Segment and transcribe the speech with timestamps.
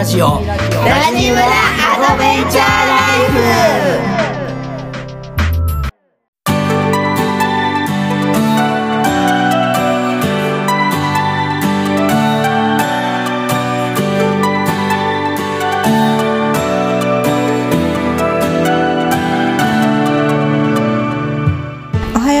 [0.00, 0.26] ラジオ。
[0.26, 0.56] ラ
[1.14, 4.20] ジムラアドベンチャーライフ。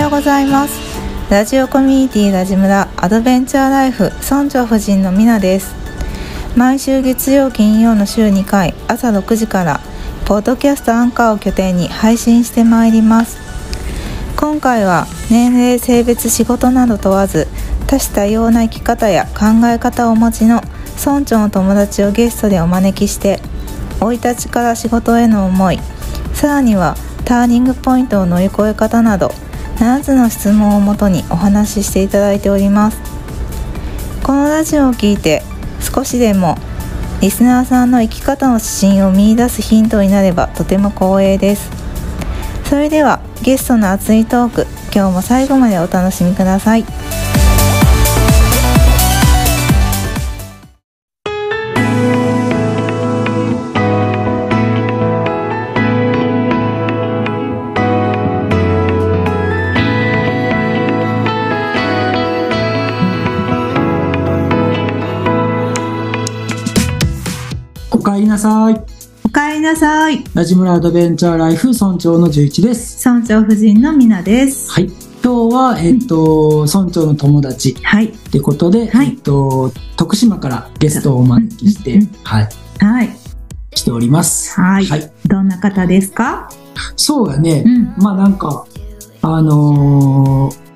[0.08, 0.80] ございます。
[1.30, 5.79] ラジオコミュニティラジムラアドベンチャーライフ村長夫人のみなです。
[6.56, 9.80] 毎週月曜金曜の週2回朝6時から
[10.26, 13.38] ポッドキャストアンカーを拠点に配信してまいります。
[14.36, 17.46] 今回は年齢性別仕事など問わず
[17.86, 20.60] 多種多様な生き方や考え方をお持ちの
[20.98, 23.40] 村長の友達をゲストでお招きして
[24.00, 25.78] 生い立ちから仕事への思い
[26.32, 29.28] さらにはターニングポイントを乗り越え方など
[29.76, 32.98] 7つの質問をもとにお話ししていただいております。
[34.22, 35.42] このラジオを聞いて
[35.92, 36.56] 少しでも
[37.20, 41.70] リスナーさんの生き方の指針を見いだすヒントになればとても光栄です。
[42.64, 46.84] それではゲストの熱いトーク今日も最後までお楽しみください。
[68.40, 68.82] さい。
[69.24, 70.24] おかえりなさい。
[70.34, 73.08] ラジムラアドベンチャーライフ村長の11です。
[73.08, 74.72] 村長夫人のみなです。
[74.72, 74.90] はい。
[75.22, 77.74] 今日はえっ、と村長の友達。
[77.82, 78.06] はい。
[78.06, 79.08] ってことで、はい。
[79.08, 82.10] えっと徳島からゲストをお招きして、うんうん。
[82.24, 82.48] はい。
[82.78, 83.16] はい。
[83.74, 84.58] しております。
[84.60, 84.86] はい。
[84.86, 86.48] はい、どんな方ですか？
[86.96, 88.02] そうやね、うん。
[88.02, 88.66] まあなんか
[89.22, 90.69] あのー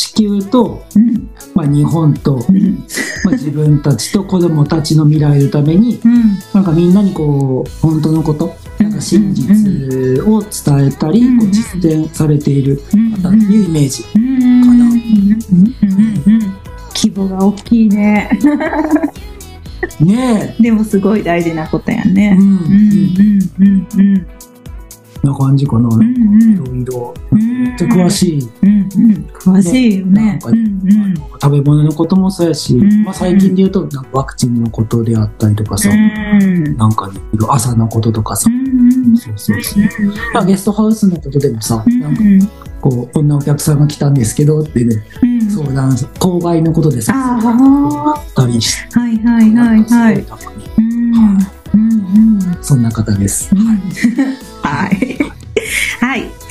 [0.00, 1.28] 地球と、うん。
[1.54, 2.86] まあ、日本と、うん。
[3.22, 6.38] まあ、自分たちと子供たちの未来のためにうん。
[6.54, 11.38] なんかみんなにこう本当のことなんか真実を伝えたり、うん。
[11.40, 14.22] こう実践されているっていうイメージ、うん。
[14.22, 14.60] うん。
[14.62, 14.70] うん。
[14.70, 15.74] うん。
[16.26, 16.54] うん。
[16.94, 18.30] 規模が大きいね。
[20.00, 22.38] ねでもすごい大事なことやえ、ね。
[22.40, 22.46] うん。
[22.46, 22.58] うん。
[23.58, 23.86] うん。
[23.98, 24.00] うん。
[24.00, 24.26] うん
[25.22, 27.14] な感じかな、うんいろいろ。
[27.32, 28.50] うんめっちゃ詳しい、
[29.34, 30.38] 詳しいよね。
[31.42, 36.76] 食べ物のこともそうやし、んまあ、最近で言うとワクチンのことであったりとかさ、うん。
[36.76, 39.84] なんかね朝のこととかさ、うんそうそうそう、
[40.32, 42.22] まあ、ゲストハウスのことでもさ、うんなんか
[42.80, 45.50] こうこんなお客さんが来たんですけどってねうん。
[45.50, 49.84] 相談郊外のことでさああったりしてあはいはいはい。
[49.84, 50.26] はい。
[52.62, 53.54] そんな方です。
[53.54, 53.78] はい。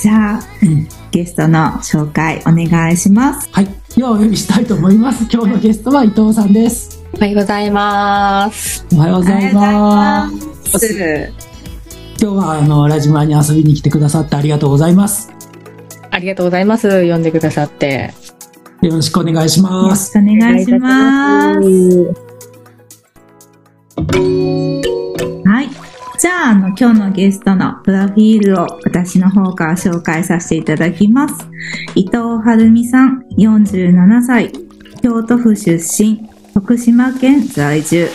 [0.00, 0.02] い。
[0.02, 3.48] じゃあ、うんゲストの紹介お願いします。
[3.52, 3.68] はい。
[3.96, 5.26] ではお呼びしたいと思います。
[5.30, 7.02] 今日のゲストは伊藤さんです。
[7.12, 8.86] おはようございます。
[8.94, 10.30] おはようございま
[10.64, 10.78] す。
[10.78, 11.32] す。
[12.20, 15.32] 今日はあのラジマに遊びに来てくださってありがとうございます。
[16.10, 17.08] ありがとうございます。
[17.08, 18.14] 呼んでくださって。
[18.82, 20.16] よろしくお願いしよます。
[20.16, 21.54] ろしくお願いしま
[24.84, 24.89] す。
[26.20, 31.34] じゃあ、あの、今日のゲストのプロフィールを私の方から紹介させていただきます。
[31.94, 34.52] 伊藤晴美さん、47歳、
[35.02, 38.06] 京都府出身、徳島県在住。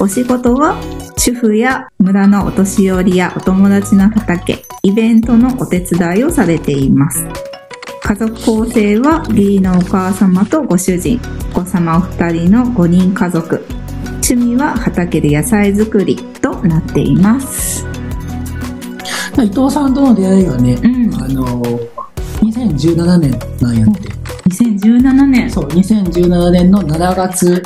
[0.00, 0.74] お仕事は
[1.16, 7.24] 主婦や村のお年寄りやお友達の畑、イベントのお手伝いをされています。
[8.02, 11.20] 家族構成は義理のお母様とご主人、
[11.52, 13.64] お子様お二人の5人家族。
[14.26, 17.84] 趣味は畑で野菜作りとなっています。
[19.36, 21.14] まあ伊藤さんとの出会いがね、うん。
[21.14, 21.62] あの
[22.40, 24.08] 2017年なんやって。
[24.48, 25.50] 2017年。
[25.50, 27.62] そう、2017年の7月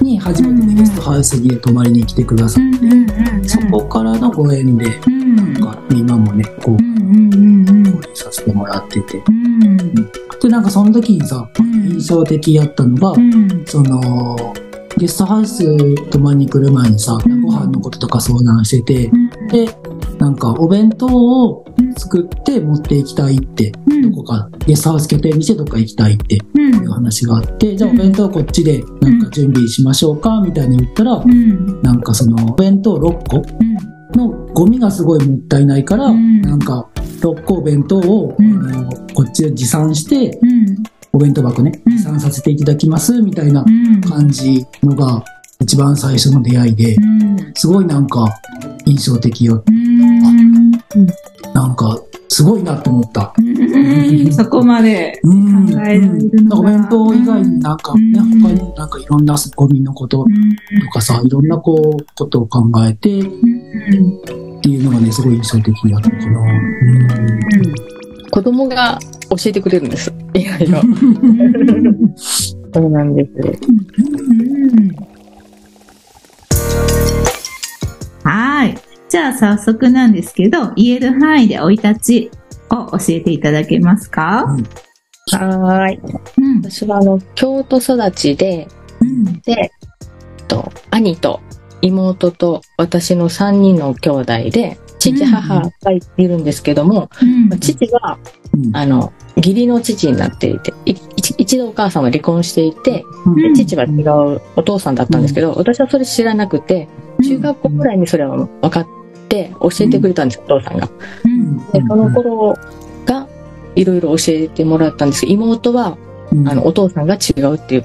[0.00, 5.36] に初めてねゲストハウスに泊まりに来てくださっうんうんうんそこからのご縁で、うん。
[5.36, 6.82] なんか今もね、こう。
[6.82, 9.22] 交流させてもらってて。
[9.28, 9.76] うん。
[9.94, 13.64] で、なんかその時にさ、うん印象的やったのが、うん。
[13.64, 14.36] その、
[15.02, 17.42] ゲストハウス泊まりに来る前にさ、うん。
[17.42, 19.10] ご飯のこととか相談してて、
[19.66, 19.76] で、
[20.18, 21.64] なんかお弁当を
[21.98, 24.12] 作って持っていきたいって、うん。
[24.12, 26.74] どこかゲストハウス拠点にしてどっか行きたいってうん。
[26.76, 31.82] いう話があって、じゃあお弁当こっちでなんか準備しましょうかみたいに言ったら、うん。
[31.82, 33.42] なんかそのお弁当6個
[34.16, 36.42] のゴミがすごいもったいないから、うん。
[36.42, 38.68] なんか6個お弁当を、うん。
[38.68, 41.96] あのこっちで持参して、うんお弁当箱ね、うん。
[41.96, 44.00] 持参させていただきますみたいなうん。
[44.00, 45.24] 感じのが
[45.60, 47.52] 一番最初の出会いで、うん。
[47.54, 48.26] すごいなんか
[48.86, 49.62] 印象的よ。
[49.66, 50.70] うん。
[51.54, 51.98] なんか
[52.28, 53.34] すごいなと思った。
[53.38, 53.48] うん。
[54.26, 55.66] う んそこまでうん。
[55.70, 56.60] 考えるのが。
[56.60, 58.40] お弁当以外になんかね、うん。
[58.40, 64.60] 他になんかいろんなゴミのこととかさ、いろんなこう、ことを考えてっうん。
[64.62, 66.40] ていうのがね、すごい印象的だったかな。
[68.32, 68.98] 子供が
[69.28, 70.10] 教えてくれるんです。
[70.32, 70.80] いろいろ。
[72.72, 73.30] そうなんです。
[78.24, 78.78] はい。
[79.10, 82.30] じゃあ早速なんですけど、言える範囲で生い立ち
[82.70, 84.46] を教えていただけますか？
[84.46, 86.00] はーい。
[86.38, 86.62] うん。
[86.62, 88.66] 私はあの、京都育ちで、
[89.02, 89.40] うん。
[89.42, 89.70] で、
[90.48, 91.40] と、兄と
[91.82, 94.78] 妹と私の3人の兄弟で、
[95.10, 97.10] 父、母がいるんですけども、
[97.50, 97.58] うん。
[97.58, 98.18] 父は、
[98.54, 98.76] うん。
[98.76, 103.54] あの、義理の父になっていて、い一一度お母さんは離婚していて、うん。
[103.54, 104.02] 父は違
[104.36, 106.88] うお父さんだったんですけど、私はそれ知らなくて、
[107.24, 108.86] 中学校ぐらいにそれは分かっ
[109.28, 110.88] て教えてくれたんです、お父さんが。
[111.24, 111.56] うん。
[111.72, 112.54] で、その頃
[113.04, 113.26] が、
[113.74, 115.96] いろいろ教えてもらったんですけど、妹は、
[116.30, 116.48] うん。
[116.48, 117.84] あの、お父さんが違うっていう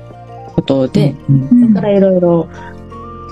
[0.53, 1.73] ことで、うん。
[1.73, 2.47] だからいろいろ、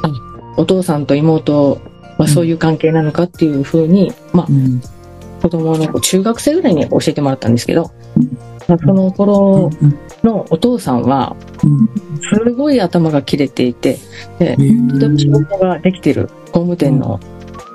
[0.03, 0.11] あ、
[0.57, 1.79] お父さんと妹
[2.17, 4.81] はそういう関係なのかっていうふうに、まあう、ん。
[5.41, 9.69] 子供の子中学生ぐらいに教えてもらったんですけどうん、まあその頃
[10.23, 11.89] のお父さんは、うん
[12.27, 13.99] すごい頭が切れていて、
[14.39, 17.19] で、うんとても仕事ができてる工務店の、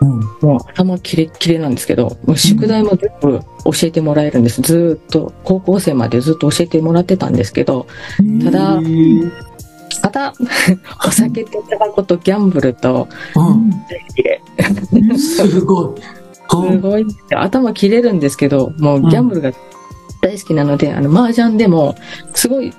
[0.01, 0.21] うん。
[0.41, 4.63] もう頭キレッキレなんですけど、もう宿題も全部教えてもらえるんです。
[4.63, 7.87] ずーっと、高校生までずっと教えてもらってたんですけど、
[8.43, 9.33] ただうん
[10.21, 10.33] た。
[10.33, 10.35] だ、
[11.07, 15.19] お酒とタバコとギャンブルと、うん。
[15.19, 16.01] すごい。
[16.51, 19.53] すごい頭切れるんですけど、もうギャンブルが
[20.21, 21.95] 大好きなので、あの、麻雀でも、
[22.35, 22.73] すごい、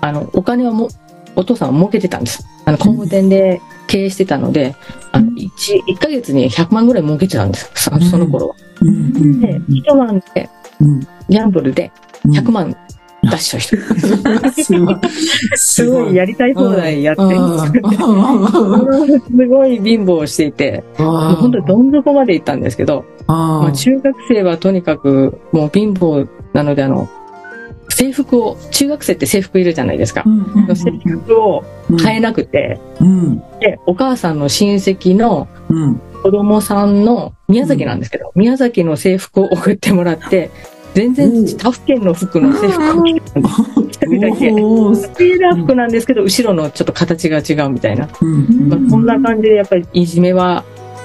[0.00, 0.88] あの、お金はも、
[1.36, 2.44] お父さんは儲けてたんです。
[2.64, 4.74] あの、工務店で経営してたので、
[5.12, 7.70] あの、一一ヶ月に100万ぐらい儲けてたんです。
[7.74, 8.54] そその頃は。
[8.80, 8.88] うん。
[8.88, 9.40] うん。
[9.40, 10.48] で、一晩で、
[10.80, 11.00] うん。
[11.00, 11.92] ギャンブルで
[12.24, 12.32] うん。
[12.32, 12.76] 100万
[13.22, 13.60] 出し。
[14.62, 14.96] すごい。
[15.54, 17.72] すごいやりたい放題やって、うんす
[19.48, 19.80] ごい。
[19.80, 27.08] 貧乏をしていて、もう本当にどん底まで行ったんですけど、まあ、中学生はとにかくもう貧乏なので、あの、
[27.88, 30.24] 制服を、中学生って制服いるじゃないですか。
[30.74, 31.64] 制服を
[32.02, 33.38] 買えなくて、うん。
[33.60, 36.00] で、お母さんの親戚のうん。
[36.22, 40.50] 子供さんの宮崎なんですけど、宮崎の制服を送ってもらって、
[40.94, 43.90] 全然他府県の服の制服を着てたんです。
[43.90, 44.52] 一人だけ。
[44.52, 44.94] おー。
[44.94, 48.08] セーラー服なんですけど、後ろのちょっと形が違うみたいな。
[48.20, 48.68] うん。
[48.68, 50.64] まあ、こんな感じでやっぱりいじめは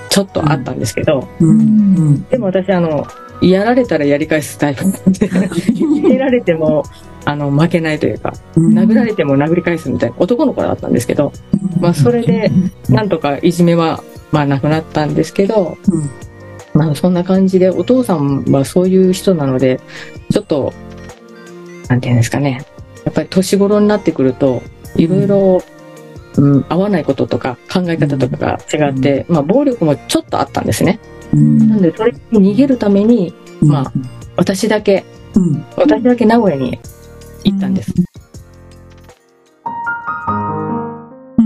[0.09, 2.23] ちょっとあったんですけど、うん。
[2.29, 3.05] でも私あの、
[3.41, 5.25] やられたらやり返すタイプなんで、
[5.73, 6.83] いじめられても、
[7.25, 8.77] あの、負けないというか、うん。
[8.77, 11.31] 殴られても殴り返すみたいな男の子だったんですけど、
[11.79, 12.51] まあそれで、
[12.89, 16.09] なんとかいじめは、まあなくなったんですけど、うん
[16.75, 19.79] まあそんな感じで、お父さんはそういう人なので、
[20.31, 20.73] ちょっと、
[21.87, 22.65] なんていうんですかね、
[23.05, 24.61] やっぱり年頃になってくると、
[24.97, 25.63] いろいろ、
[26.37, 30.99] うん、合わないこととか考え方とかが違って、まあ暴力もちょっとあったんですね。
[31.33, 31.69] うん。
[31.69, 33.93] なんでそれに逃げるために、まあ
[34.35, 35.65] 私だけ、うん。
[35.77, 36.77] 私だけ名古屋に
[37.45, 37.93] 行ったんです。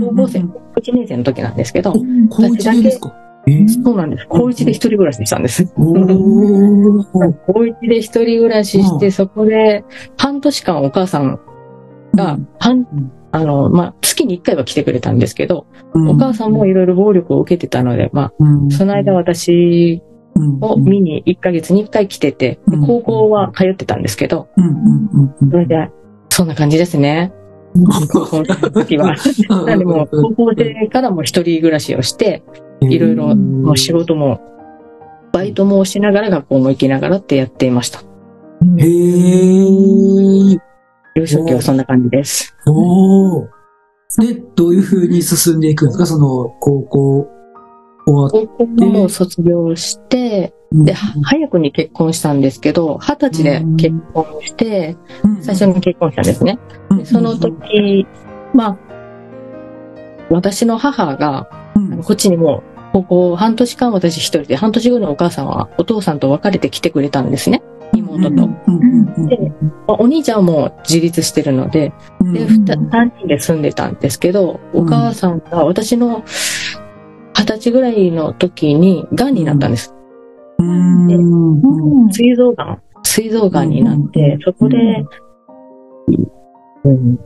[0.00, 1.94] 高校生、1年生の時なんですけど、
[2.30, 3.14] 高一でですか？
[3.14, 3.29] えー
[3.82, 4.26] そうなんです。
[4.28, 5.66] 高一で一人暮らししたんです。
[7.46, 9.12] 高一で一人暮らしして、うん。
[9.12, 9.84] そこで
[10.16, 11.38] 半年間お母さん
[12.14, 12.86] が、半
[13.32, 18.32] あの、まあ、月に一回は来てくれたんですけど、お母さんもいろいろ暴力を受けてたので、まあ、
[18.70, 20.02] その間私
[20.60, 22.86] を見に1ヶ月に1回来てて、うん。
[22.86, 24.48] 高校は通ってたんですけど、
[25.50, 25.90] それで、
[26.30, 27.32] そんな感じですね。
[27.72, 29.14] その時は。
[29.48, 32.42] うんなんでもう高校生からも一人暮らしをして、
[32.80, 34.40] いろいろもう仕事も、
[35.32, 38.00] バイトもしながら学校も行きながらってやっていました。
[38.00, 40.58] へー
[41.14, 42.54] 幼少期はそんな感じです。
[42.66, 43.46] おー
[44.18, 46.06] で、どういう風に進んでいくんですか？
[46.06, 47.28] その、高校
[48.06, 54.96] 終わっ高校も卒業して、で、は早くに結婚したんですけど、二十歳で結婚して、
[55.40, 56.58] 最初に結婚したんですね。
[56.96, 58.06] でその時、
[58.54, 58.78] まあ、
[60.30, 61.50] 私の母が、
[62.04, 62.62] こっちにも、
[62.92, 67.62] 高校半年間私一人で、半年後にお母さんはお父さんと別れてきてくれたんですね。
[67.92, 68.48] 妹と。
[69.28, 69.52] で
[69.86, 71.92] まあお兄ちゃんはもう自立してるので、
[72.32, 76.24] で、ふた三人で住んでたんですけど、お母さんが私の
[77.34, 79.94] 二十歳ぐらいの時に癌になったんです。
[82.12, 84.76] 膵臓癌、膵臓癌になって、そこで、
[86.84, 87.18] うん、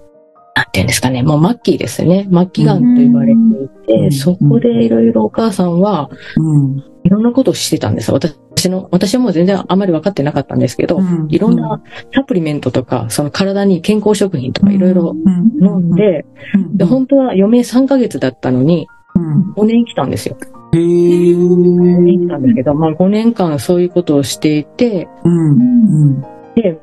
[0.54, 2.28] なんていうんですかね、もう末期ですね。
[2.32, 4.12] 末期がんと言われていて、うん。
[4.12, 6.84] そこでいろいろお母さんは、うん。
[7.02, 8.12] いろんなことをしてたんです。
[8.12, 8.36] 私
[8.70, 11.26] の、私はもう全然あまり分かってなかったんですけど、うん。
[11.28, 11.82] いろんな
[12.14, 15.64] サプリメントとか、その体に健康食品とかいろいろうん。
[15.64, 16.24] 飲ん、で、
[16.54, 16.76] うん。
[16.76, 18.86] で、本当は余命3ヶ月だったのに、
[19.16, 19.52] うん。
[19.54, 20.36] 5年来たんですよ。
[20.74, 25.50] へ5年来ーたんですけど、まあ5年間そういうことをしていて、うん。
[25.50, 26.20] うん。
[26.54, 26.80] で、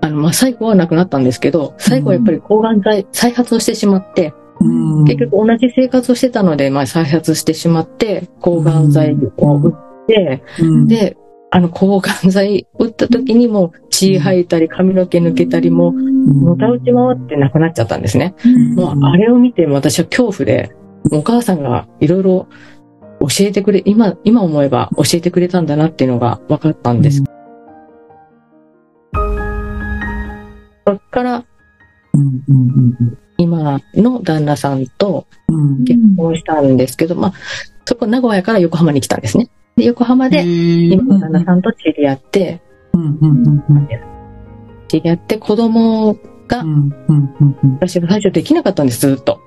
[0.00, 5.04] あの、まあ最後は亡くなったんですけど、最後はやっぱり抗がん剤、再発をしてしまって、うん。
[5.04, 11.16] 結局同じ生活をしてたので、まあ再発してしまって、抗がん剤を打って、うん、で、
[11.50, 18.34] あの抗がん剤打った時にも血吐いたり髪の毛抜けたりも、のたうち回って亡くなっちゃったんですね。
[18.74, 20.74] もうあれを見て私は恐怖で、
[21.12, 22.48] お母さんがいろいろ
[23.28, 27.24] 教えてくれ、今、今思えば教えてくれたんだなっていうのが分かったんです。
[30.86, 31.44] そっから
[32.14, 32.44] うん。
[32.48, 33.18] うん。
[33.38, 35.84] 今の旦那さんとうん。
[35.84, 37.32] 結婚したんですけど、まあ、
[37.84, 39.50] そこ名古屋から横浜に来たんですね。
[39.76, 43.18] で、横浜で今の旦那さんと知り合って、うん。
[43.20, 43.46] うん。
[43.46, 43.88] うん。
[44.88, 46.16] 知り合って子供
[46.48, 46.94] がう、ん。
[47.08, 47.30] うん。
[47.80, 49.40] 私が最初できなかったんです、ずっと。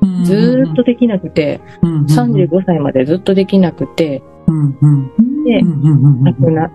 [0.00, 0.24] うん。
[0.24, 4.78] ずーっとできなくて、うん、35歳までずっとできなくて、うん。
[4.80, 4.86] う
[5.22, 5.44] ん。
[5.44, 5.82] でう、ん。
[5.84, 6.22] うん。
[6.22, 6.70] 亡くな、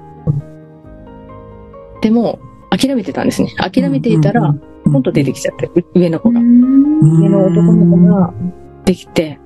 [2.01, 2.39] でも、
[2.69, 3.53] 諦めてたんですね。
[3.57, 4.53] 諦めていたら、
[4.85, 6.39] 今度出てきちゃって、う上の子が。
[6.41, 8.33] 上の男の子が
[8.85, 9.39] できて、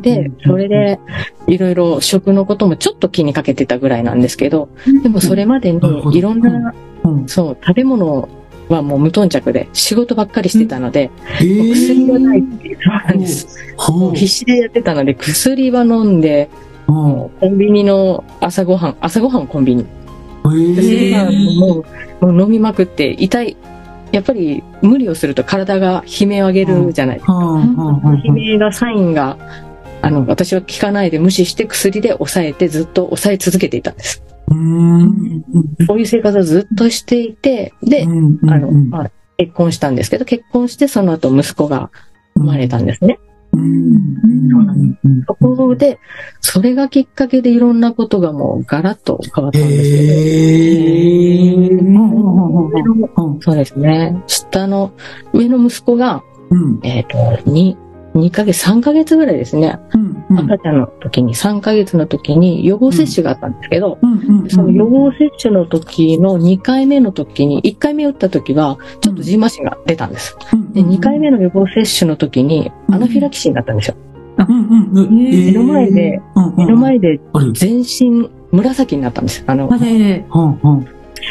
[0.00, 0.98] で、それ、で、
[1.46, 4.68] いろいろ食のこともちょっと気にかけてたぐらいなんですけど、
[5.02, 5.80] でもそれまでに
[6.16, 8.28] いろんな、うん、そう、食べ物
[8.68, 13.74] はもう無頓着で、仕事ばっかりしてたので、えー薬がないっていうそうなんです。
[13.76, 16.48] もほう必死でやってたので、薬は飲んで、
[16.86, 19.86] コンビニの朝ごはん、朝ごはんコンビニ。
[20.44, 21.84] え薬はーも
[22.20, 23.56] うもう飲みまくって、痛い。
[24.12, 27.32] やっぱり無理をすると体が悲鳴を上げるじゃないですか。
[28.24, 29.38] 悲鳴が、サインが、
[30.02, 34.22] あの、私は聞かないで無視して薬で抑えてずっと抑え続けていたんです。
[34.52, 35.44] うーん。
[35.86, 41.90] そういう生活をずっとしていて、で、うん、あの、まあ、結婚したんですけど、結婚してその後息子が
[42.34, 43.18] 生まれたんですね。
[43.52, 44.18] うん。
[45.26, 45.98] そこで、
[46.40, 53.42] それがきっかけでいろんなことがもうガラッと変わったんですけど、へー。
[53.42, 54.22] そうですね。
[54.26, 54.92] 下の、
[55.32, 56.80] 上の息子が、うん。
[56.82, 57.18] えっ、と、
[57.50, 57.76] 2、
[58.14, 59.78] 2ヶ月、3ヶ月ぐらいですね。
[60.28, 60.38] うん。
[60.38, 64.48] 赤ちゃんの時に、3ヶ月の時に予防接種があったんですけど、うん。
[64.48, 70.36] その予防接種の時の2回目の時に、1回目打った時は、ちょっとジンマシンが出たんです。
[70.72, 73.96] で、2回目の予防接種の時に、アナフィラキシーになったんですよ。
[74.38, 74.90] うん。
[74.92, 75.14] うん。
[75.16, 76.20] 目の前で、
[76.56, 77.20] 目の前で。
[77.54, 79.42] 全身紫になったんです。
[79.46, 79.70] あの、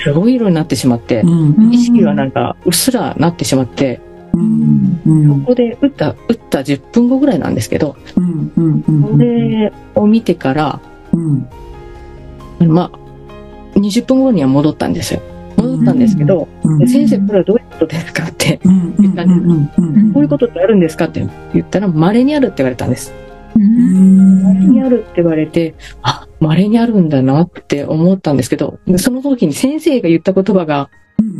[0.03, 1.23] すごい色になってしまって。
[1.71, 4.00] 意識がなんかうっすらなってしまって、
[4.33, 5.01] うん。
[5.05, 5.39] うん。
[5.41, 8.51] ここで打った、打った10分後ぐらいなんですけど、うん。
[8.55, 8.83] うん。
[8.88, 9.03] うん。
[9.03, 10.79] これを見てから、
[11.13, 12.73] うん。
[12.73, 15.21] まあ、20分後には戻ったんですよ。
[15.57, 16.88] 戻ったんですけど、うん。
[16.88, 18.95] 先生、これはどういうことですかって、うん。
[18.97, 19.69] うん。
[19.77, 20.13] うん。
[20.13, 23.13] こういうことってあるんですかって言ったら、稀にあるって言われたんです。
[23.55, 24.43] うん。
[24.43, 30.89] 稀にあるって言われて、あ、稀にあるんだなって思ったんですけど、その時に先生が言った言葉が、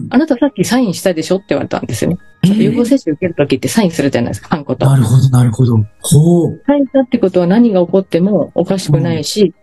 [0.10, 2.18] あなたさっきサインしたでしょって言われたんですよね。
[2.58, 4.86] 予防接種受ける時ってサインするじゃないですか、ハンコと。
[4.86, 5.78] なるほど、なるほど。
[6.02, 6.64] ほう。
[6.66, 9.54] サインしたってことは何が起こってもおかしくないし、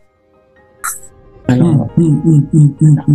[1.49, 1.61] あうん。
[1.61, 1.91] の。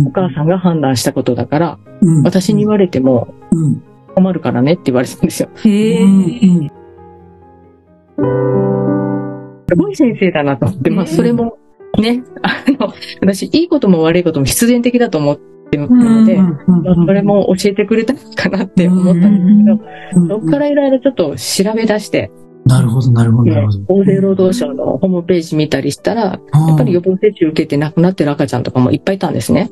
[0.06, 2.22] お母さんが判断したことだから、うん。
[2.22, 3.82] 私に言われてもうん。
[4.14, 5.48] 困るからねって言われたんですよ。
[5.64, 6.70] へうん。
[9.68, 11.58] すごい先生だなと思って、まあそれも
[11.98, 16.58] ね、あの、私いいことも悪いことも必然的だと思ってるので、ま
[16.90, 19.78] あそれも教えてくれたのかなって思ったんで
[20.16, 22.30] すけど、そこからいろいろちょっと調べ出して、
[22.66, 24.00] なるほど、なるほど、なるほど。
[24.00, 26.38] 厚生労働省のホームページ見たりしたら、や
[26.74, 29.70] っぱり予防接種受けて亡くなってる赤ちゃんとかもいっぱいいたんですね。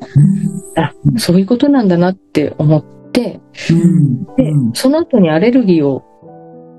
[0.77, 3.41] あ、そういうことなんだなって思って、
[3.71, 4.25] うん。
[4.37, 6.05] で、その後にアレルギーを、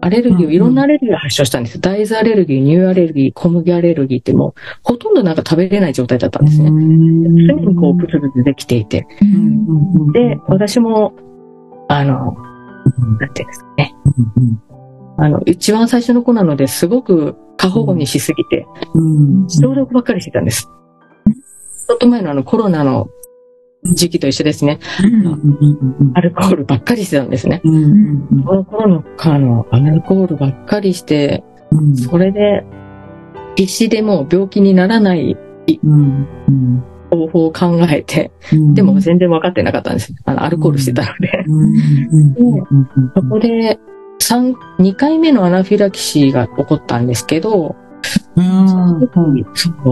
[0.03, 1.79] アレルギーをいろんなアレルギーを発症したんです。
[1.79, 6.65] 大豆アレルギー、乳アレルギー、小麦アレルギーってもう、ほとんどなんか食べれない状態だったんですね。
[6.67, 9.07] 常にこう、ブツブツできていて。
[10.13, 11.13] で、私も、
[11.87, 12.35] あの、
[13.17, 13.95] なんていうんですかね。
[15.19, 18.65] あの、一番最初の子なのですごく過保護にしすぎて、
[19.47, 20.63] 消毒ばっかりしてたんです。
[21.87, 23.07] ちょっと前のあのコロナの
[23.85, 24.79] 時期と一緒ですね。
[26.13, 27.61] アルコールばっかりしてたんですね。
[27.63, 27.69] こ
[28.55, 31.43] の頃のあのアルコールばっかりして、
[32.09, 32.63] それで
[33.55, 35.37] 必死でもう病気にならない
[37.09, 38.31] 方法を考えて、
[38.73, 40.13] でも全然分かってなかったんです。
[40.25, 41.45] あのアルコールしてたので。
[43.15, 43.79] そこで、
[44.19, 47.07] 三2回目のアナフィラキシーが起こったん。
[47.07, 47.75] ですけど、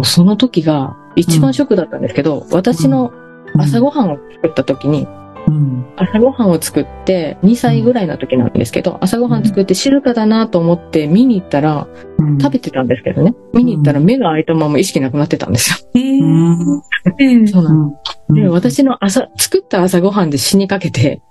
[0.04, 2.02] その時が一番ショックだったん。
[2.02, 3.12] ですけど、私の
[3.58, 5.08] 朝ごはんを作った時に、
[5.48, 5.86] うん。
[5.96, 12.38] 朝ごはんを作って、2歳ぐらいの時なんですけど、朝ごはん作って静かだなと思って見に行ったら、うん。
[12.38, 13.34] 食べてたんですけどね。
[13.54, 15.90] 見に行ったら目が開いたまま意識なくなってたんですよ。
[15.96, 16.82] えー
[17.20, 17.48] うん。
[17.48, 17.94] そうなん
[18.30, 18.36] うん。
[18.36, 21.22] で、私の朝、作った朝ごはんで死にかけて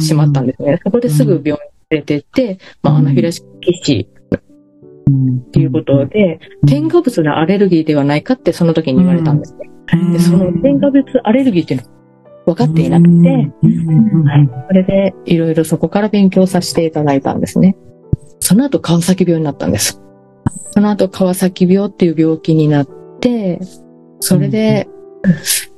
[0.00, 0.80] しまったんですね。
[0.84, 1.58] そこですぐ病院に
[1.90, 3.38] 連れてって、まあ、アナフィラキ
[3.82, 4.42] シーっ
[5.06, 5.40] うん。
[5.50, 9.70] ていうことで、添加物のアレルギーではないかってその時に言われたんですね。
[9.92, 12.00] うんで、その添加物アレルギーっていうの
[12.46, 14.24] 分かっていなくて、うん。
[14.24, 14.48] はい。
[14.68, 17.40] それで、いろいろそこから勉強させていただいたん。
[17.40, 17.76] ですね。
[18.40, 19.72] その後、川崎病になったん。
[19.72, 20.02] です。
[20.72, 22.88] その後、川崎病っていう病気になっ
[23.20, 23.60] て、
[24.20, 24.88] それで、
[25.42, 25.70] す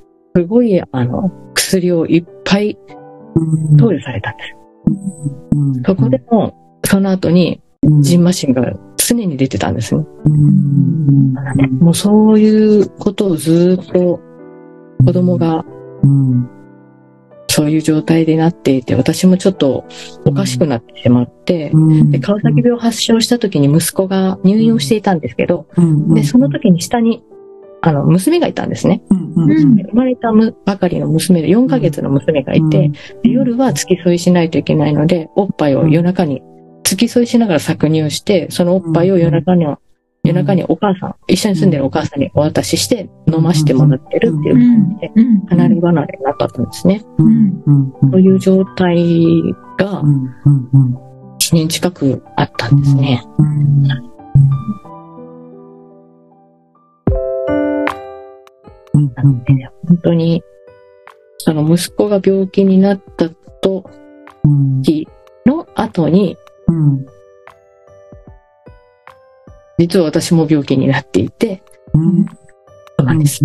[0.47, 2.79] ごい、あの、薬をいっぱい
[3.35, 3.77] うん。
[3.77, 4.37] 投与されたん。
[4.37, 4.57] です。
[5.55, 5.83] うん。
[5.83, 8.03] そこでも、その後に、うん。
[8.03, 8.73] ジンマシンが
[9.09, 10.05] 常に出てたんですね。
[10.25, 11.35] うん。
[11.81, 14.21] もうそういうことをずっと
[15.05, 15.65] 子供が
[16.03, 16.49] うん
[17.55, 19.85] そういう状態でなっていて、私もちょっと
[20.25, 22.11] おかしくなってしまって、うん。
[22.11, 26.15] で、川崎病発症した時に息子が入院をしていたんですけど、うん。
[26.15, 27.23] で、その時に下に、
[27.83, 29.03] あの、娘がいたんですね。
[29.11, 29.35] うん。
[29.35, 29.51] うん。
[29.51, 32.91] うん生まれたむばかりの娘で4ヶ月の娘がいて、
[33.23, 36.43] で夜は付き添いしないといけないので、おっぱいを夜中に
[36.93, 39.67] 付き添いしながら搾乳して、そのおっぱいを夜中に、
[40.25, 45.41] 夜中にお母さん、一緒に住んでるお母さんにお渡しして飲ましてもらってるっていう感じで、うん。
[45.47, 47.03] 離れ離れになったんですね。
[47.19, 49.43] うんうんうんそういう状態
[49.79, 50.95] がうんうんうん
[51.41, 53.25] 1年近くあったんですね。
[53.39, 53.87] うんうん
[58.95, 59.45] うん。
[59.45, 60.43] で本当に、
[61.39, 63.31] その息子が病気になった
[63.63, 63.85] 時
[64.45, 64.83] うん。
[65.47, 66.37] の後に、
[66.69, 67.07] うん。
[69.79, 71.63] 実は私も病気になっていて、
[71.95, 72.27] うん。
[72.27, 72.33] そ
[73.01, 73.45] うなんです。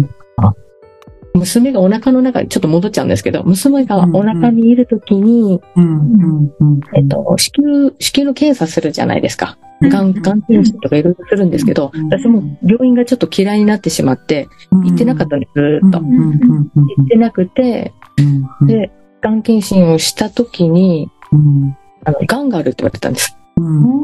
[1.37, 5.83] 娘がお腹の中に、ちょっと戻っちゃうんですけど、娘がお腹にいる時に、うん。
[5.83, 6.53] うん。
[6.59, 6.79] うん。
[6.95, 9.57] えっと、子宮、子宮の検査するじゃないですか。
[9.81, 9.89] うん。
[9.89, 15.99] がん、がん検診とかいろいろするんですけど、私も病院がちょっと嫌いになってしまって、行ってなかったんです、ずーっと。
[15.99, 17.93] 行ってなくて、
[18.61, 23.37] うんで、がん検診をした時に、うんあの、がんがあるって言われたんです。
[23.57, 24.03] うん。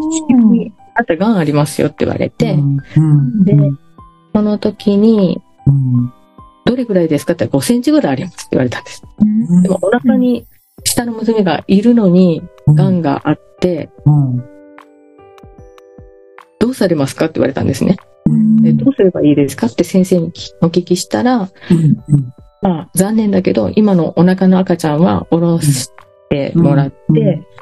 [0.95, 3.43] あなたがんありますよって言われて、うん。
[3.43, 3.55] で、
[4.33, 6.13] その時に、うん
[6.65, 9.03] どれぐらいですかって言ったら5センチぐらいありますって言われたんです。
[9.19, 9.63] うん。
[9.63, 10.47] でもお腹に
[10.83, 13.01] 下の娘がいるのに、がん。
[13.01, 14.43] があって、うん。
[16.59, 17.97] どうされますかって言われたんですね。
[18.25, 18.61] うん。
[18.61, 21.49] でどうすればいいですかって先生にお聞きしたら、
[22.61, 25.89] まあ残念だけど、今のお腹の赤ちゃんは下ろし
[26.33, 26.95] てもらって、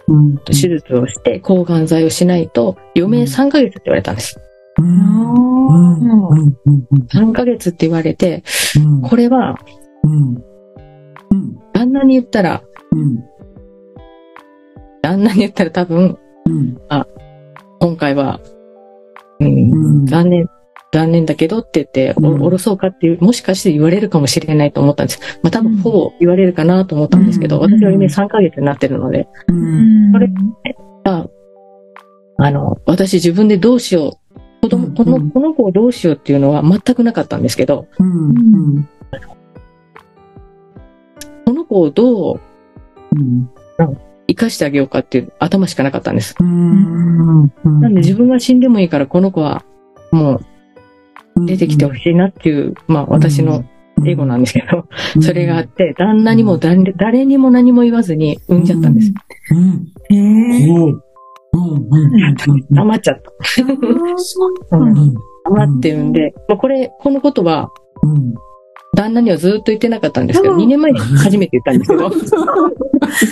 [0.08, 4.40] うん手術をして抗がん剤をしないと余命3ヶ月って言われたんです。
[4.78, 5.34] うん。
[5.34, 6.28] うん。
[6.30, 6.56] うん。
[6.66, 7.08] うん。
[7.08, 8.44] 3ヶ月って言われて、
[8.78, 9.02] うん。
[9.02, 9.58] これは
[10.04, 10.36] うん。
[11.32, 11.60] うん。
[11.74, 13.24] 旦那に言ったら、うん。
[15.02, 16.78] 旦那に言ったら多分、うん。
[17.80, 18.40] 今回は、
[19.40, 20.06] うんうん。
[20.06, 20.50] 残念、
[20.94, 25.20] 残念だけどって言って、おろそうかっていう、もしかして言われるかもしれないと思ったんです。
[25.42, 27.64] まあ多分、ほぼ言われるかなと思ったんですけど、うん。
[27.64, 30.12] 私は夢3ヶ月になってるので、うん。
[30.12, 30.28] これ
[31.06, 31.28] あ
[32.38, 34.94] あの、私自分でどうしよう、子供、うん。
[34.94, 37.88] この、この子をどうしようっていうのは全くなかったんですけど、
[41.46, 42.40] この子をどう
[43.16, 43.50] うん
[44.28, 46.36] 生かしてあげようかっていう頭しかなかったんです。
[46.40, 47.52] うん。
[47.64, 49.64] なんで自分が死んでもいいから、この子は
[50.12, 50.46] もう
[51.38, 53.64] 出てきてほしいなっていう、まあ私の
[54.06, 54.88] エゴなんですけど、
[55.22, 59.14] それがあって、旦那にも誰誰にも何も言わずに産んじゃったんです。
[59.52, 59.88] うん。
[60.10, 60.90] うん。
[60.90, 61.02] うん
[61.54, 63.32] うん余っちゃった。
[64.78, 65.16] うんうん。
[65.46, 67.70] 余って産んで、まあ、これ、このことは、
[68.04, 68.34] うん。
[68.96, 70.62] 旦那にはずっと言ってなかったんですけど、うん。
[70.62, 72.10] 2年前に初めて言ったんですけど、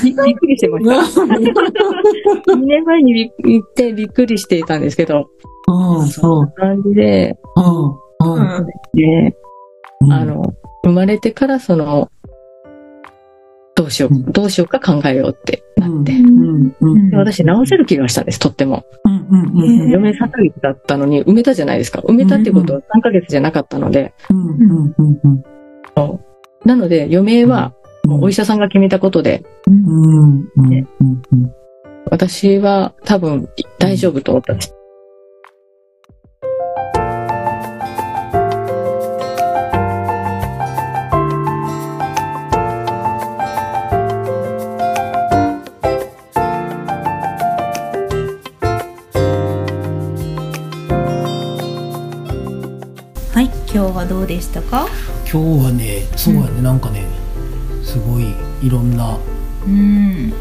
[0.03, 1.21] び びっくりしてました。
[2.53, 5.29] 2年前にび言ってびっくりしていたんですけど、
[5.69, 6.51] うんそう。
[6.55, 8.65] 感じで、うんうん。
[8.93, 9.35] ね、
[10.01, 10.13] うん。
[10.13, 10.53] あの、
[10.83, 12.09] 生まれてからその、
[13.75, 18.83] どうしようどうしようか考えようってなって、うんうんで私直せる気がしたんです、とっても。
[19.05, 19.81] うんうんうん。
[19.83, 22.01] 余命3ヶ月だったのに埋めたじゃないですか。
[22.01, 25.43] 埋めたってことは3ヶ月じゃなかったので、うんうんうんうん。
[26.65, 27.73] なので余命は
[28.05, 29.43] もうお医者さんが決めたことで、
[32.09, 34.75] 私は多分大丈夫と思ったんです。
[54.39, 54.87] でしたか？
[55.29, 57.03] 今日はねそうやね、うん、なんかね
[57.83, 59.17] すごいいろんな、
[59.65, 60.39] うん、なん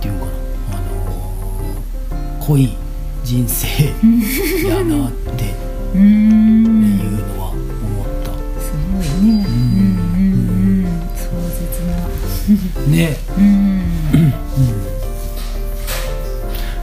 [0.00, 0.32] ていうかな
[0.76, 2.76] あのー、濃い
[3.24, 3.66] 人生
[4.68, 5.44] やなって
[5.94, 6.00] いう
[7.28, 8.30] のは思った。
[8.60, 9.46] すごいね。
[9.48, 12.92] うんうんうん壮絶な。
[12.94, 13.16] ね。
[13.38, 14.32] うん、うん。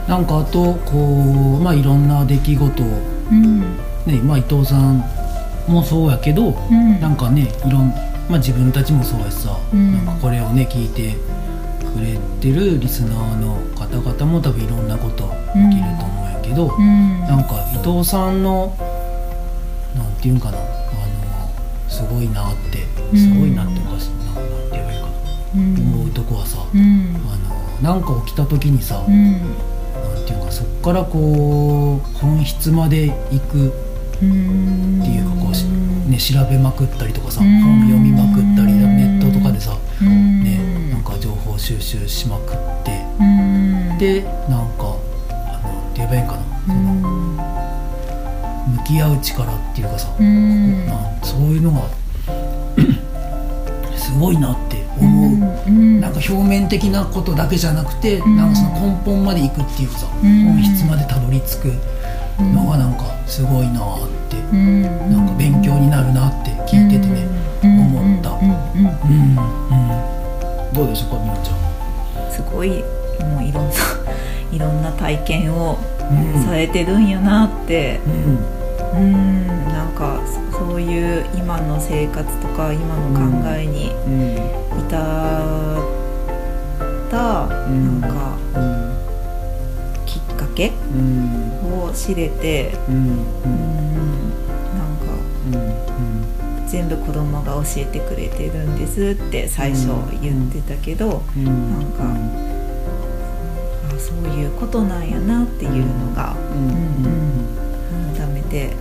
[0.08, 2.86] なんかあとこうまあいろんな出来事を、
[3.30, 3.60] うん。
[4.06, 5.04] ねまあ、伊藤さん
[5.68, 7.88] もそうやけど、うん、なんかねいろん、
[8.28, 11.14] まあ、自分たちもそうやしさ、うん、なんかこれをね聞いて
[11.94, 18.76] くれてるリスナーの方々も多分いろんなこと起きると思うんやけど、うん、なんか伊藤さんの
[19.96, 20.68] なんていうんかなあの
[21.88, 29.06] すごいなってすごいなっておかしいな、なんて言えばいいかな、思うとこはさ、あのなんか起きた時にさ、なん
[30.26, 33.87] ていうかそこからこう本質まで行く
[34.18, 35.52] っていうかこ
[36.06, 43.04] う、ね、調べまくったりとかさ本読みまくったりネットとかでさ、ね、なんか情報収集しまくって
[43.98, 44.96] でなんか
[45.30, 46.78] あのって言えばいいんかなその
[48.78, 51.88] 向き合う力っていうかさなんそういうのが
[53.96, 61.97] すごいなって思う、なんか表面的なことだけじゃなくて、なんかその根本までいくっていうかさ、本質までたどり着く
[62.38, 67.26] のがなんかすごいなって、うん、なんか勉強になるなって聞いててね、
[67.62, 69.36] 思った、うん
[70.72, 71.58] どうでしょうかみなちゃん
[72.30, 72.68] すごい
[73.20, 73.72] もういろんな
[74.52, 75.76] いろんな体験を
[76.46, 78.00] されてるんやなって。
[78.06, 78.38] うん。
[78.98, 80.18] なんか
[80.50, 83.92] そういう今の生活とか今の考えに
[84.78, 84.90] 至っ
[87.10, 88.08] たなんか
[90.06, 90.68] きっかけ？
[90.68, 90.70] を
[91.98, 92.72] 知れて。
[92.88, 93.16] うん。
[93.16, 95.06] なんか。
[96.68, 99.48] 全部子供が教えてくれてるんですって。
[99.48, 99.88] 最初
[100.22, 101.22] 言ってたけど。
[101.36, 102.04] なんか
[103.94, 106.36] あそういうことなんやなっていうのが。
[108.16, 108.76] 改めて。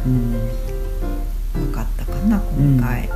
[1.54, 3.10] 分かったかな今回。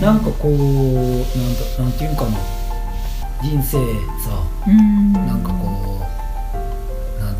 [0.00, 2.38] なんかこうなんだなんていうかな。
[3.42, 3.78] 人生
[4.22, 4.44] さ、
[5.14, 5.99] なんかこう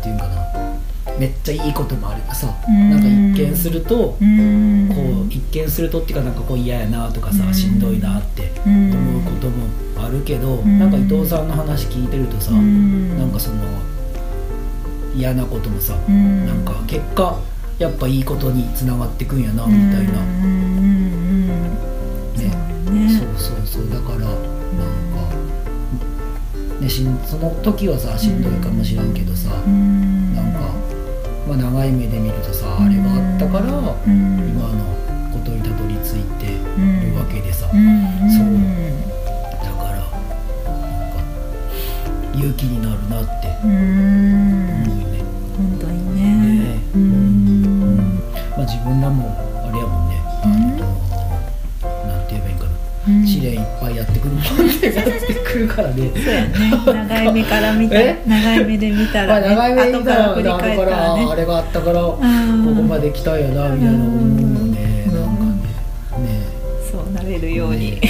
[0.01, 0.41] ていうかな。
[1.19, 4.19] めっちゃいいこともあるさ、なんか一見すると、こう
[5.29, 9.67] 一見するとっていうかなんかこう嫌やなとかさ、しんどいなって思うことも
[10.03, 12.57] あるけど、なんか伊藤さんの話聞いてるとさ、な
[13.25, 13.57] んかその
[15.15, 17.37] 嫌なこともさ、なんか結果
[17.77, 20.13] やっぱいいことにつながってくんやなみたいな、
[22.37, 22.51] ね。
[23.19, 25.10] そうそうそうだからなんか、
[26.81, 29.55] ね、しんその時はさしんどいかもしらんけどさ、な
[30.41, 30.73] んか、
[31.47, 34.83] まあ、長い目で見るとさあれがあったから、今の
[35.31, 37.77] ことにたどり着いてるわけでさ、そう。
[39.61, 41.21] だからなんか
[42.33, 45.21] 勇気になるなって思うね。
[45.55, 46.21] 本当にね。
[46.73, 48.17] ね、うん。
[48.57, 50.47] まあ、自分らもあれやもんね、あ
[50.81, 50.90] の
[53.25, 56.11] 試練いっぱいやってくるもんってやってくるからね。
[56.15, 57.05] そうやね。
[57.09, 57.95] 長い目から見た
[58.27, 66.25] 長い目で見たら、ね、長い目で見たら後からあれがあったからここまで来たんやなみたいな思うよね、なんかね。
[66.25, 66.45] ね。
[66.91, 68.01] そうなれるように、ね、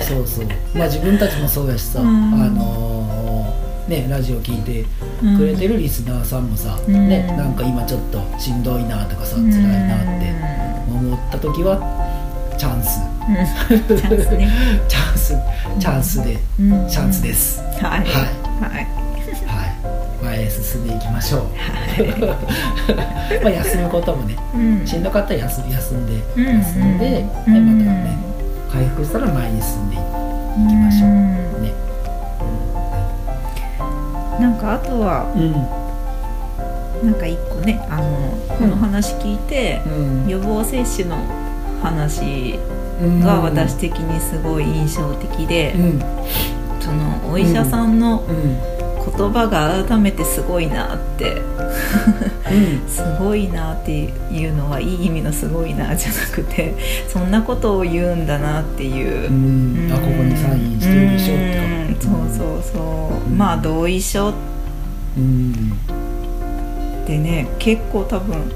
[0.00, 0.46] そうそう。
[0.74, 2.90] まあ自分たちもそうやしさ、あの
[3.90, 4.84] ね、ラジオ聞いて
[5.36, 10.32] くれてるリスナーさんもさ、うん、ね、なんか今ちょっとしんどいなとかさ、うん、辛いなって
[10.88, 11.76] 思った時は
[12.56, 14.48] チャンス、うん、チャンスね。
[14.88, 15.34] チャンス。
[15.78, 16.36] チャンスで、
[16.88, 18.00] チャンスです、はい。
[18.00, 18.06] はい、
[18.60, 19.00] はい。
[20.22, 21.46] 前へ進んでいきましょう、は
[23.32, 24.36] い、まあ休むこともね、
[24.86, 26.98] しんどかったら休休んで、休ん。
[26.98, 28.18] で、ね、またね
[28.70, 30.02] 回復したら前に進んでいき
[30.74, 31.10] ましょう、
[31.62, 31.72] ね。
[34.40, 35.38] なんかあとは、う
[37.06, 39.88] ん、なんか一個ねあのこの話聞いて、う
[40.26, 41.16] ん、予防接種の
[41.82, 42.58] 話
[43.22, 46.00] が私的にすごい印象的で、うん、
[46.80, 51.42] そのお医者さんの言葉が改めてすごいなって
[52.86, 53.92] すごいなって
[54.30, 56.74] いうのはいい意味のすごいなじゃなくて
[57.08, 62.78] そんなことを言うんだなっていう、うん、あここにサインしてるでしょうそうそうそ
[63.26, 64.32] う、まあ同意書。
[67.06, 68.52] でね結構多分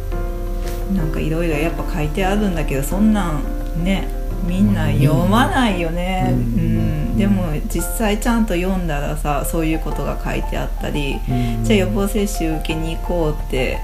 [0.94, 3.42] なんかいろいろやっぱ書いてあるんだけどそんなん
[3.82, 4.08] ね
[4.46, 7.16] みんな読まないよね、うん。
[7.16, 11.20] でも実際ちゃんと読んだらさそういうことが書いてあったり、
[11.62, 13.78] じゃあ予防接種受けに行こうって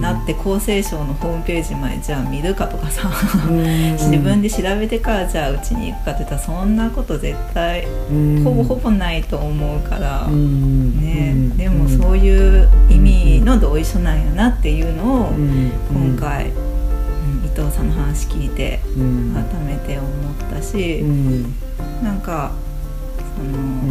[0.00, 3.10] なって厚生省のホームページまでじゃあ見るかとかさ。
[3.96, 7.86] 自分で調べてからじゃあうちに行くかって言ったらそんなこと絶対
[8.44, 10.26] ほぼほぼないと思うから。
[10.28, 11.34] ね。
[11.56, 15.32] でもそういう意味の同意書なんやなっていうのを
[15.92, 16.52] 今回。
[17.56, 18.80] 伊藤さんの話聞いて
[19.32, 21.42] 改めて思ったし、うん、
[22.02, 22.52] なんか
[23.34, 23.82] その、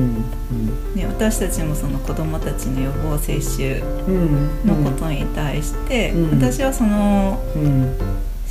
[0.93, 3.80] ね、私たちもその子どもたちの予防接種
[4.65, 7.41] のことに対して、私はその、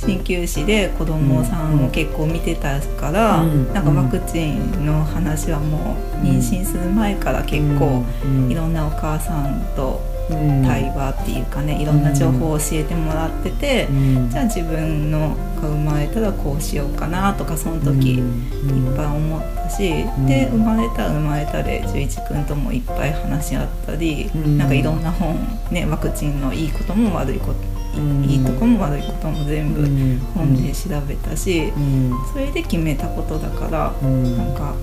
[0.05, 8.03] 鍼灸師で子供さんを結構見てたから、うん、なんかワクチンの話はもう妊娠する前から結構
[8.49, 13.87] いろんなお母さんと対話っていうかねいろんな情報を教えてもらってて、
[14.29, 18.21] じゃあ自分のが生まれたらこうしようかなとかその時いっ
[18.95, 25.35] ぱい思ったし、で生まれたら生まれたで十一君ともいっぱい話し合ったり、なんかいろんな本、
[25.71, 27.75] ね、ワクチンのいいことも悪いこと
[28.27, 29.81] いいとこも悪いことも全部
[30.33, 31.71] 本で調べたし、
[32.33, 34.75] それで決めたことだから、なんか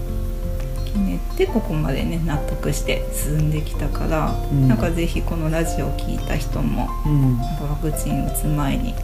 [0.93, 8.95] 決めてここまでね納得して進んできたから、うん、なんかぜひこのラジオを聞いた人も、うん、ワクチン打つ前に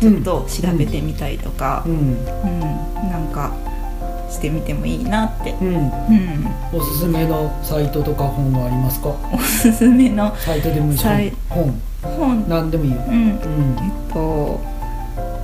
[0.00, 2.24] ちょっと調べてみたりとか、うん、うん、
[3.10, 3.52] なんか
[4.30, 5.68] してみてもいいなって、うん。
[5.68, 5.90] うん、
[6.72, 9.08] おすすめのサイトとか本はありますか？
[9.30, 11.04] おすすめのサイトでもいいし
[11.50, 11.80] 本。
[12.02, 12.48] 本。
[12.48, 13.28] 何でもいいよ、うん。
[13.28, 13.40] えっ
[14.12, 14.60] と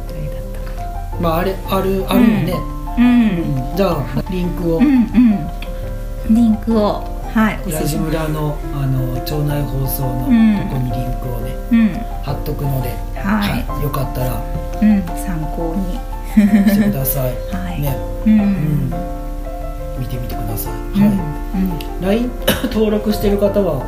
[0.09, 0.75] 誰だったか
[1.17, 1.21] な。
[1.21, 2.55] まああれあるあるよね、
[2.97, 3.01] う
[3.73, 3.77] ん。
[3.77, 5.51] じゃあリンクを、うんうん
[6.31, 7.73] リンクをはい。
[7.73, 11.89] ラジ村のあの町内放送のとこにリンクをね、うん、
[12.23, 12.89] 貼っとくので、
[13.21, 14.43] はい、はい、よかったら、
[14.81, 16.19] うん、参考に。
[16.39, 18.91] してください、 はい、ね、うん、うん、
[19.99, 22.31] 見てみてください、はい、うん、LINE
[22.73, 23.83] 登録してる方は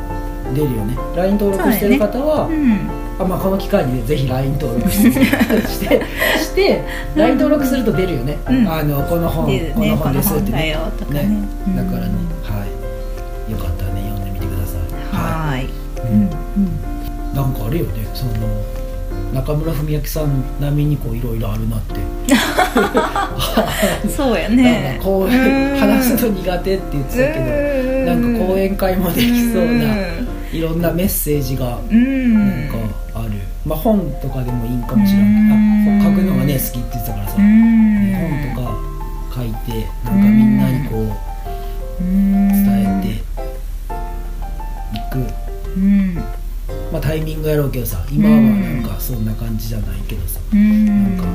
[0.55, 0.96] 出るよね。
[1.14, 5.13] LINE 登録してる方は、ね、うんあまあ、この機会に、ね、ぜひ LINE 登録して
[5.69, 6.03] して
[6.39, 6.83] して
[7.15, 10.59] LINE 登録すると出るよね、うん、あのこの本、ね、この本ですってね。
[10.59, 10.77] ね、
[11.77, 12.65] だからね、は
[13.49, 13.53] い。
[13.53, 14.81] よかったらね読んでみてください。
[15.13, 15.69] はい、
[16.11, 16.31] うん、
[17.35, 18.09] なんかあれよね。
[18.15, 18.33] その
[19.35, 22.01] 中村文明さん並みにこういろいろあるなって。
[24.09, 24.99] そうやね。
[25.03, 25.31] こう
[25.79, 27.45] 話すと苦手って言ってたけど
[28.07, 29.85] なんか講演会もできそうな
[30.53, 31.79] いろんなメッセージがなん
[32.69, 32.77] か
[33.71, 35.31] まあ、本とかでもいいかもしれない
[36.01, 37.45] あ書くのがね好きって言ってたからさ、本
[38.51, 38.75] とか
[39.33, 41.07] 書いてなんかみんなにこう
[42.03, 43.09] 伝えて
[44.99, 45.19] いく、
[46.91, 51.27] まあ、タイミングやろうけどさ今はなんかそんな感じじゃないけどさ、なんか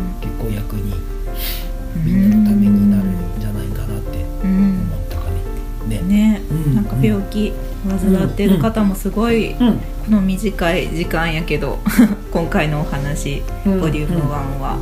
[7.36, 9.66] なんか病気、患ってる方もすごい、こ
[10.12, 11.80] の短い時間やけど
[12.32, 14.78] 今回のお話、ボリューム1は、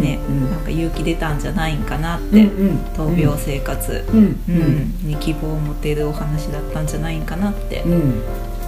[0.00, 0.18] ね、
[0.50, 2.48] なんか勇気出たんじゃないんかなって、
[2.96, 4.36] 闘病生活、うん。
[5.02, 7.84] に希望を持てるお話だったんじゃないんかなって。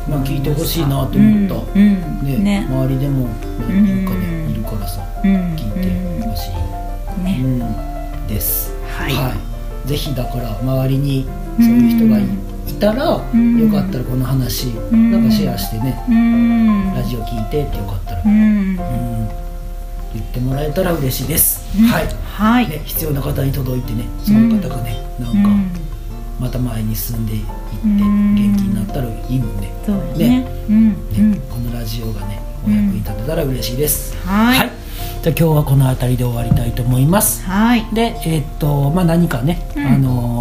[0.09, 2.39] まあ、聞いてほしいなと思った、ね。
[2.39, 2.67] ね。
[2.69, 3.29] 周りでも
[3.69, 7.95] なんかね、いるからさ、聞いてほしい、ね。
[8.29, 9.09] です、は
[9.85, 11.27] い、ぜひだから周りに
[11.59, 12.23] そういう人がい
[12.69, 13.21] いたら、よ
[13.71, 18.77] かったらこの話、なんかシェアしてね、ラジオ聞いてってよかったら、うん。
[20.15, 22.69] 言ってもらえたら嬉しいです、はい、はい。
[22.69, 25.49] ね、必要な方に届いてねその方がね、なんか
[26.39, 27.51] また前に進んでいって
[27.85, 27.99] 元
[28.57, 29.73] 気になったらいいもんね。
[30.17, 30.45] ね。
[30.69, 34.17] ね、このラジオがねお役に立てたら嬉しいです。
[34.25, 34.71] はい、
[35.23, 37.45] じゃあ今日はこの辺りで終わりたいと思います。
[37.45, 40.34] はい、でえー、っとまあ何かね、あの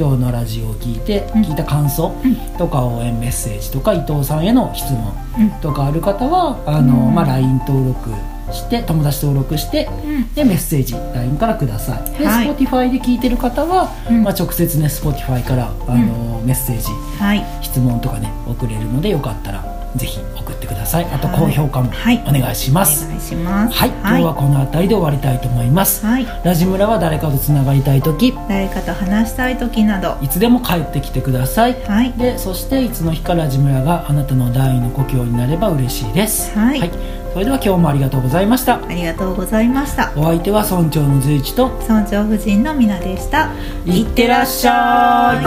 [0.00, 2.10] 今日のラジオを聞いて、聞いた感想
[2.56, 5.12] とか応援メッセージとか伊藤さんへの質問
[5.60, 8.08] とかある方は、あのまあ LINE 登録
[8.50, 12.18] して友達登録して、うん、でメッセージ LINE からください。
[12.18, 16.86] で、はい、Spotify で聞いてる方は、うん、まあ、直接ね Spotify からあの、メッセージ、
[17.22, 21.04] はい、質問とかね送れるのでよかったらぜひ送ってください。
[21.12, 21.90] あと高評価も
[22.26, 23.76] お願いします、はい、お願いします。
[23.76, 28.34] はい、今日はこの辺りで終わりたいと思います、はい、ラジムラは誰かとつながりたい時。
[28.48, 30.16] 誰かと話したい時など。
[30.22, 36.56] いつでも帰ってきてください、はい、でそしていつの日かラジムラがあなたの第二の故郷になれば嬉しいです。
[36.58, 36.90] はい、はい、
[37.32, 38.76] それでは今日もありがとうございました。
[38.76, 40.12] ありがとうございました。
[40.16, 41.68] お相手は村長の随一と。
[41.88, 43.50] 村長夫人の皆でした。
[43.86, 45.40] いってらっしゃ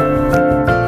[0.79, 0.82] い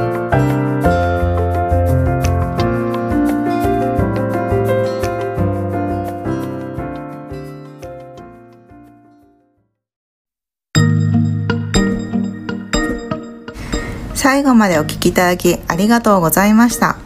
[14.45, 16.97] 後までお聞きいただきありがとうございました。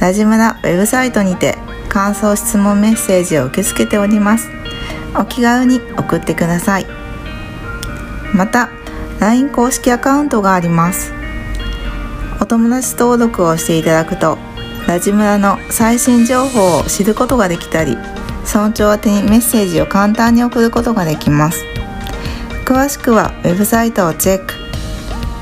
[0.00, 4.48] ラジムラウェブサイトにて感想質問メッセージを受け付けております。
[5.18, 6.86] お気軽に送ってください。
[8.32, 8.70] また
[9.18, 11.12] LINE 公式アカウントがあります。
[12.40, 14.38] お友達登録をしていただくと
[14.86, 17.98] ラジムラの最新情報を知ることができたり
[18.46, 21.64] 村長宛にメッセージを簡単に送ることができます。
[22.64, 24.59] 詳しくはウェブサイトをチェック。